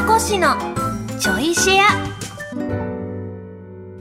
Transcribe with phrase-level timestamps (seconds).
[0.00, 0.54] 越しの
[1.18, 2.16] ちょいシェア。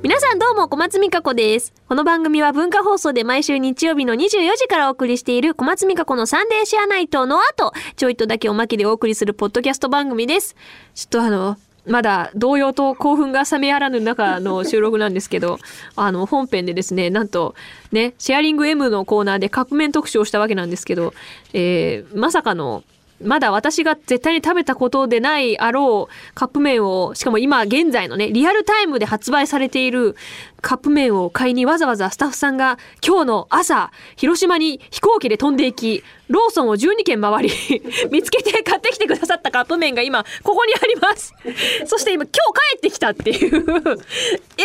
[0.03, 1.73] 皆さんどうも小松美香子です。
[1.87, 10.57] この番組は文化放送で毎週日曜日の24時からお送りしている小松美香子のサンデーシェアナイトの後ちょいとだけおまけでお送りするポッドキャスト番組です。
[10.95, 15.59] ちょっとあのまだ同様と興奮が冷めやらぬ中の収録なんですけど、
[15.95, 17.53] あの、本編でですね、なんと、
[17.91, 21.13] ね、シェアリング M のコーナーでカップ麺特集をしたわけなんですけど、
[21.53, 22.83] えー、まさかの、
[23.23, 30.15] まだ私が絶対に食べたことでないあろうカップ麺を、しかも今現在のね、リアルタイムで発売されている
[30.61, 37.51] カップ麺を買いにわざわざスタッフさんが今日の朝、広島に飛行機で飛んでいき、ローソンを12軒回り、
[38.11, 41.33] 見つけて買ってきてくださったカップ麺が今、ここにあります。
[41.87, 42.37] そして今、今日
[42.71, 43.65] 帰ってきたっていう
[44.57, 44.63] え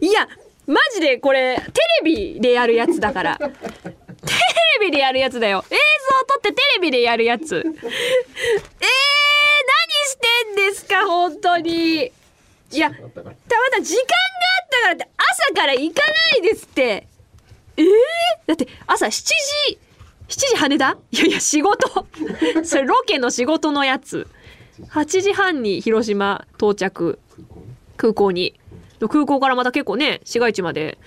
[0.00, 0.28] え、 いや、
[0.66, 3.38] マジでこれ、テレビでやるやつだから。
[4.90, 5.64] でやるやつだよ。
[5.70, 5.78] 映像
[6.26, 7.56] 撮ってテレビでやるやつ。
[7.64, 7.82] えー、何し
[10.16, 12.12] てんですか、本当に。
[12.72, 17.06] いや、たまた時間があったからって朝から行かないですって。
[17.76, 17.86] えー、
[18.46, 19.78] だって朝7時、
[20.28, 20.98] 7時羽田？
[21.10, 22.06] いやいや、仕事。
[22.62, 24.28] それロケの仕事のやつ。
[24.90, 27.18] 8時半に広島到着。
[27.96, 28.58] 空港に。
[29.08, 30.98] 空港からまた結構ね、市街地まで。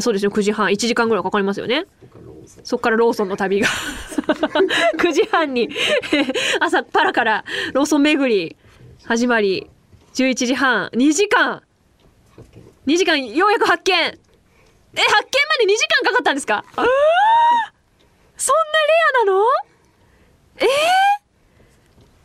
[0.00, 1.86] そうですよ、9時半、1時間ぐらいかかりますよね。
[2.64, 3.68] そっからローソンの旅が。
[4.98, 5.68] 9時半に
[6.60, 8.56] 朝っぱらからローソン巡り
[9.04, 9.70] 始まり
[10.14, 11.62] 11時半2時間。
[12.86, 13.92] 2時間ようやく発見。
[13.94, 15.02] え発見ま
[15.66, 16.64] で2時間かかったんですか？
[16.76, 16.94] そんなレ
[19.22, 19.42] アなの？
[20.58, 20.66] えー、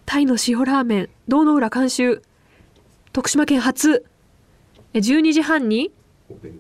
[0.05, 2.22] タイの塩ラーメン堂の浦監修
[3.14, 4.05] 徳島県初。
[4.94, 5.92] 12時半に？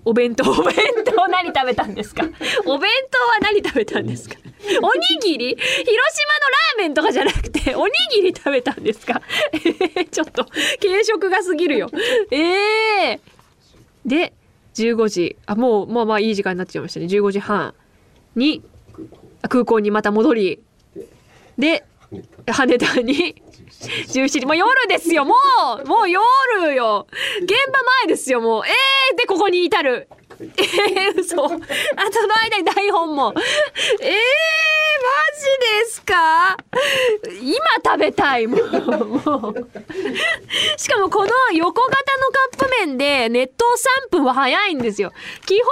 [0.05, 0.49] お弁当。
[0.51, 0.75] お弁
[1.21, 2.23] 当何食べたんですか
[2.65, 4.35] お弁当は何食べたんですか
[4.81, 9.21] おにぎり広島のラーメンとかじゃなくておにぎり食べたんですか
[10.11, 10.45] ちょっと
[10.81, 11.89] 軽食が過ぎるよ
[12.31, 14.33] ええー、で
[14.75, 17.73] 15時あもうまあまあいい時間になっちゃいましたね15時半
[18.35, 18.63] に
[19.49, 20.59] 空港にまた戻り
[21.57, 21.83] で
[22.47, 23.41] 羽田に
[23.81, 25.33] 17時もう夜ですよも
[25.83, 27.07] うもう夜よ
[27.41, 30.07] 現場前ですよもうえー、でここに至る
[30.41, 31.45] えー、嘘。
[31.45, 31.59] あその
[32.43, 33.33] 間に台本も。
[33.35, 34.15] えー、マ
[35.35, 35.45] ジ
[35.83, 36.57] ですか？
[37.41, 38.59] 今食べたいもう
[40.77, 43.55] しかもこの横型のカップ麺で熱湯
[44.09, 45.11] 3分は早いんですよ。
[45.45, 45.67] 基本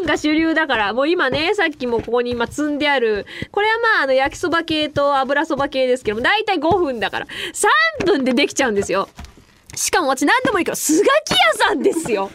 [0.00, 3.26] 5分が主流だからもう今ねさっきもここに今積んである。
[3.50, 7.26] これはまああの焼きそば系と油そば系ですけども大体5分だから。
[8.00, 9.08] 3分でできちゃうんですよ。
[9.74, 12.30] しかも私何でもいいけどスガキ屋さんですよ。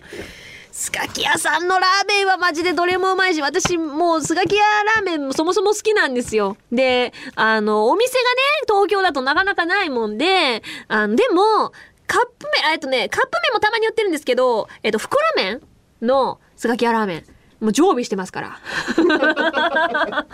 [0.77, 4.61] スガキ屋さんのラーメンはマジでどれもうまいし、私もうスガキ屋
[4.95, 6.55] ラーメンもそもそも好きなんですよ。
[6.71, 8.25] で、あの、お店がね、
[8.67, 11.71] 東京だとなかなかないもんで、あの、でも、
[12.05, 15.61] カップ麺、えっとね、カップ麺もたまに売ってるんですけど、えっと、袋麺
[16.03, 17.23] のスガキ屋ラーメン。
[17.59, 18.59] もう常備してますから。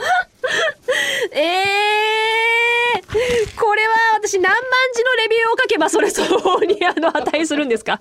[1.32, 4.62] ええー、これは私何万
[4.94, 8.00] 字のレビューを書けばそれ相応にあの値するんですか？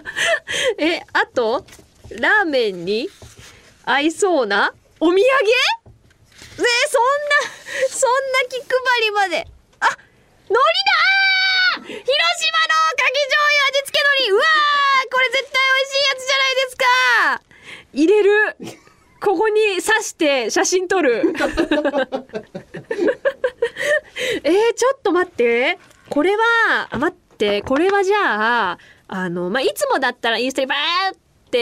[0.78, 1.64] え、あと、
[2.10, 3.08] ラーメンに
[3.84, 5.20] 合いそうなお土産？
[5.20, 5.22] え、
[6.54, 6.68] そんな、
[7.90, 8.66] そんな気配
[9.02, 9.46] りまで。
[9.80, 9.86] あ、
[10.48, 11.82] 海苔だ！
[11.82, 14.30] 広島のかき醤油味付け海苔。
[14.32, 14.46] うわー
[15.10, 16.84] これ絶対美味しいやつじゃないですか。
[17.94, 18.56] 入れる。
[19.22, 21.22] ここに刺して写真撮る。
[24.42, 25.78] えー、ちょっと待って。
[26.10, 27.62] これは待って。
[27.62, 31.18] これはじゃああの、まあ、いつもだったらインスタにバーっ、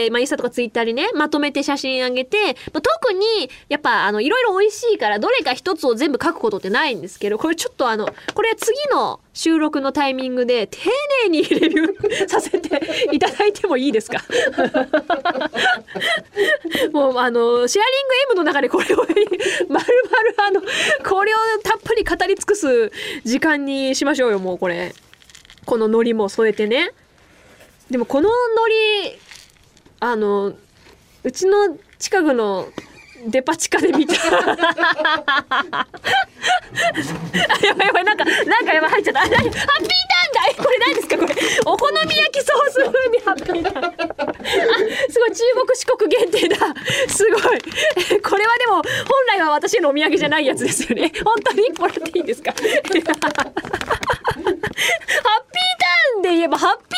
[0.09, 10.77] まあ、インスタとかツイッターにね、まとめて写真あげて、まあ、特に、やっぱ、あの、いろいろ美味しいから、どれか一つを全部書くことってないんですけど、これちょっとあの、これ次の収録のタイミングで、丁
[11.29, 12.81] 寧にレビュー させて
[13.11, 14.19] いただいてもいいですか？
[16.93, 19.15] もう、あの、シェアリング M の中でこれを、まる
[19.69, 19.85] まる
[20.37, 20.61] あの、
[21.07, 22.91] これをたっぷり語り尽くす
[23.23, 24.93] 時間にしましょうよ、もうこれ。
[25.65, 26.91] この海苔も添えてね。
[27.89, 29.19] でもこの海苔
[30.03, 30.53] あの
[31.23, 32.67] うちの近くの
[33.27, 34.15] デパ地下で見た。
[34.17, 34.23] や
[37.75, 39.19] ばいやばいなんかなんかやばい入っちゃった。
[39.19, 39.61] ハッピーターンだ。
[40.63, 41.17] これ何ですか？
[41.19, 41.35] これ。
[41.67, 43.85] お好み焼きソース風味ハッピーターン。
[43.85, 43.91] あ
[45.11, 46.57] すごい中国四国限定だ。
[47.07, 47.41] すごい。
[48.21, 48.83] これはでも本
[49.27, 51.11] 来は私のお土産じゃないやつですよね。
[51.23, 52.51] 本当にもらっていいですか？
[52.57, 56.90] ハッピーターンで言えばハッピー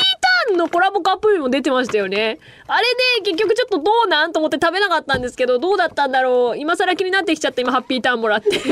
[0.52, 2.84] ンのコラボカップ麺も出てましたよねあれ
[3.24, 8.50] で結局ちょっとどうなんと思って食べなかったんですけどどうだったんだろう今更気になってきちゃった今ハッピーターンもらって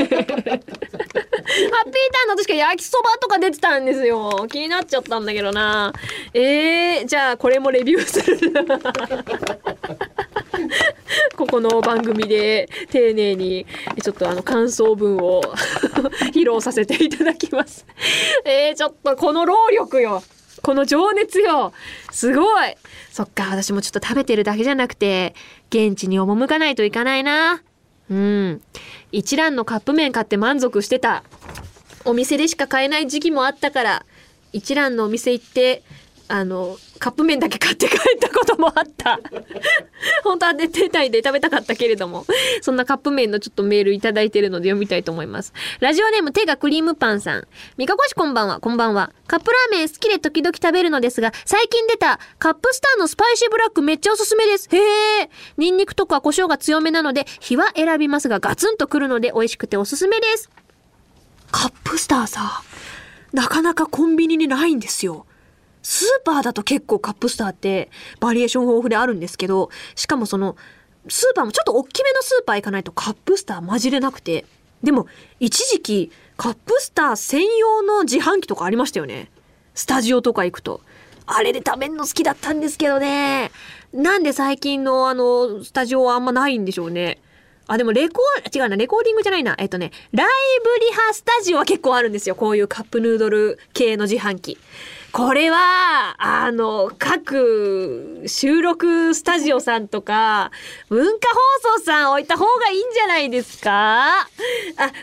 [1.92, 4.46] ピーターンの確か焼きそばとか出てたんですよ。
[4.50, 5.92] 気になっちゃったんだけどな。
[6.32, 8.38] えー、じゃあこれもレビューする。
[11.36, 13.66] ここの番組で丁寧に
[14.02, 15.42] ちょっとあの感想文を
[16.32, 17.86] 披露させていただきます。
[18.44, 20.22] えー、ちょっとこの労力よ。
[20.62, 21.72] この情熱よ。
[22.10, 22.74] すごい。
[23.10, 25.34] そっか、私もちょっと食べてるだけじゃなくて、
[25.70, 27.62] 現地に赴かないといかないな。
[28.10, 28.62] うん。
[29.10, 31.24] 一蘭のカップ麺買って満足してた。
[32.04, 34.06] お店でしか買えない時期もあったから、
[34.52, 35.82] 一蘭のお店行って、
[36.34, 39.20] あの、カップ麺だけ買って帰ったこともあった。
[40.24, 42.24] 本当はね、手内で食べたかったけれども、
[42.62, 45.52] そんなカップ麺のちょっとメールいただいてるので読みたいと思います。
[45.80, 47.46] ラジオネーム手がクリームパンさん。
[47.76, 49.12] みかこしこんばんは、こんばんは。
[49.26, 54.70] カップラーメン好きで時々食べるのですが、最近出たカップスターのスパイシーブラックめっちゃおすすめです。
[54.74, 55.30] へえ。
[55.58, 60.48] ニンニクとか胡椒が強めなので、火は選びますがガツンとくるので美味しくておすすめです。
[61.50, 62.62] カップスターさ、
[63.34, 65.26] なかなかコンビニにないんですよ。
[65.82, 67.90] スーパーだと結構カップスターって
[68.20, 70.56] バリエーション豊富であるんですけど、しかもその、
[71.08, 74.44] スーパーもちょっと大きめのスーパー行かないとカップスター混じれなくて。
[74.82, 75.06] でも、
[75.38, 79.30] 一時期、カップスター専用の自販機とかありましたよね。
[79.74, 80.80] スタジオとか行くと。
[81.26, 83.52] あれで食べんの好きだったんですけどね。
[83.92, 87.20] なんで最近のあの、スタジオはあんまないんでしょうね。
[87.66, 89.54] あ、でもレコー、違うな、レコーディングじゃないな。
[89.58, 90.28] えっとね、ライ
[90.62, 92.34] ブリハスタジオは結構あるんですよ。
[92.34, 94.58] こういうカップヌードル系の自販機。
[95.12, 100.50] これは、あの、各収録スタジオさんとか、
[100.88, 101.28] 文化
[101.68, 104.20] 放送さん置いた方がいいんじゃないですか？
[104.20, 104.26] あ、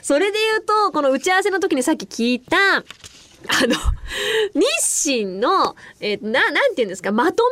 [0.01, 3.75] それで言うと、この打ち合わせの時にさっき聞いた、あの、
[4.55, 7.49] 日清の、えー、な、なんて言うんですか、まとめ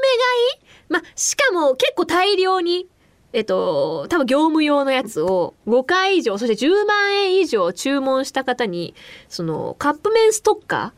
[0.90, 1.04] 買い？
[1.04, 2.88] ま、しかも結構大量に、
[3.34, 8.96] えっと、多分業務用のやつを5回以上、そして10万円以上注文した方に、
[9.30, 10.97] その、カップ麺ストッカー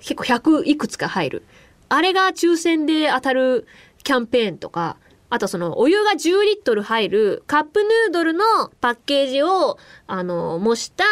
[0.00, 1.42] 結構100いくつか入る。
[1.88, 3.66] あれが抽選で当たる
[4.02, 4.96] キャンペーンとか、
[5.28, 8.44] あとそのお湯が10リットル入るカップヌードルの
[8.80, 11.04] パッケージを、あの、模した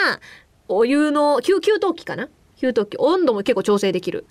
[0.69, 1.61] お湯の給湯
[1.95, 2.29] 器かな？
[2.57, 2.97] 給湯器。
[2.99, 4.27] 温度も結構調整できる。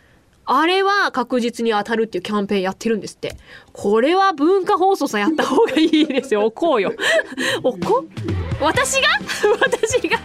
[0.45, 3.37] あれは確実に当たるっていうキャンペーンやってるんですって。
[3.71, 6.45] これは文化放送さんやった方がいいですよ。
[6.45, 6.93] おこうよ。
[7.63, 8.05] おこ
[8.63, 9.07] 私が？
[9.59, 10.19] 私が？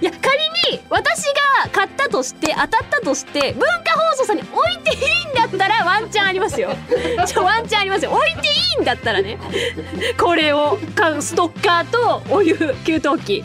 [0.00, 0.38] え、いや、仮
[0.74, 1.24] に私
[1.62, 6.70] が買ったとして、当たったとして、文化放送さんに置いていいんだったらワンチャンありますよ。
[7.26, 8.12] ちょ、ワンチャンありますよ。
[8.12, 9.38] 置いていいんだったらね。
[10.18, 13.04] これを買うストッカーとお湯、給湯器。
[13.06, 13.44] 置いていい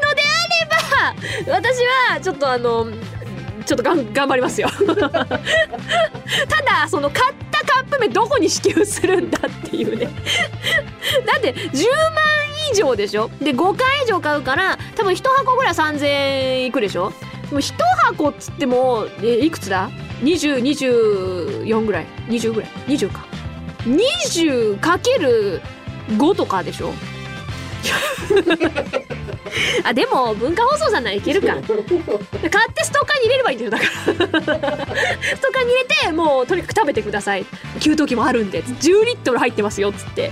[0.00, 1.78] のであれば、私
[2.12, 2.88] はちょっとあの、
[3.66, 10.06] ちょっと頑張りますよ ただその買ったカップ麺どこに支給するんだっていうね。
[11.26, 11.72] だって10万
[12.72, 13.30] 以上でしょ？
[13.40, 17.12] で5回以上買うから多分1箱ぐらい3000円いくでしょ？
[17.52, 17.74] も1
[18.06, 19.90] 箱っつってもえいくつだ
[20.22, 23.24] ？2024ぐらい？20ぐらい？20か。
[23.86, 26.92] 20×5 とかでしょ？
[29.84, 31.48] あでも文化放送さんならいけるか。
[31.48, 33.90] 買ってストーカーに入れればいいんだよだから。
[34.04, 37.46] ストーカーに入れてもうとにかく食べてください。
[37.80, 40.30] 給湯器もあるんで10リットル入ってますよっつって。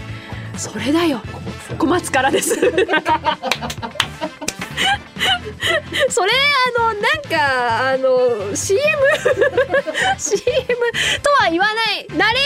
[0.56, 1.20] それだよ。
[1.78, 2.54] 小松からです。
[6.10, 6.32] それ
[6.76, 8.80] あのなんかあの CM
[10.18, 10.42] CM
[11.22, 12.06] とは言わない。
[12.16, 12.38] ナレ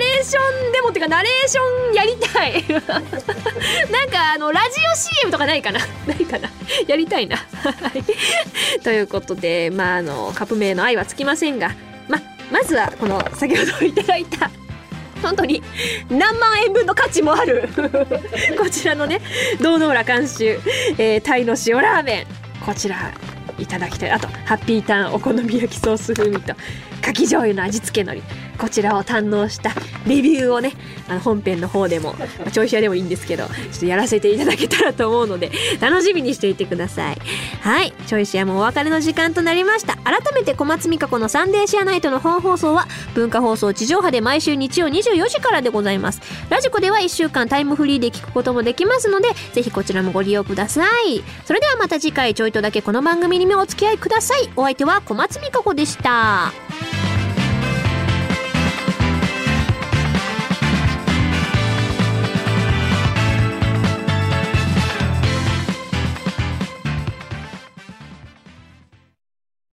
[0.00, 2.64] レーションでもっていうかナレーションやりたい。
[3.92, 5.80] なんかあのラジオ CM とかないかな？
[6.08, 6.50] ないかな？
[6.88, 7.36] やりたいな。
[8.82, 11.72] ということでまああのカップ麺の愛はつきませんが
[12.08, 12.18] ま
[12.50, 14.50] まずはこの先ほどいただいた
[15.22, 15.62] 本当に
[16.08, 17.68] 何万円分の価値もある。
[18.58, 19.20] こちらのね
[19.60, 20.58] 堂々浦監修、
[20.98, 22.26] えー、タイの塩ラーメン。
[22.64, 23.12] こちら
[23.58, 24.10] いただきたい。
[24.10, 26.54] あとハッピーターンお好み焼きソース風味と。
[27.00, 28.50] かき醤油の味付け海苔。
[28.60, 29.70] こちらを堪能した
[30.06, 30.72] レビューをね
[31.08, 32.14] あの本編の方でも
[32.52, 37.18] 調子屋でもいいんですけどちょっとやらせていただけたらと思うので楽しみにしていてください。
[37.62, 37.94] はい。
[38.06, 39.96] チョイシアもお別れの時間となりました。
[39.96, 46.20] 改めて小松美香子のサンデーシアナイトの本放送は文化放送地上波で毎週日曜24時からでございます。
[46.50, 51.22] ラジコでは1週間タイムフリーで聞くこともできますのでぜひこちらもご利用ください。
[51.46, 54.50] それではまた次回ちょいとだけこの番組にもお付き合いください。
[54.54, 56.52] お相手は小松美香子でした。